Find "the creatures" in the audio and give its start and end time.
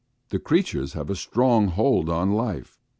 0.29-0.93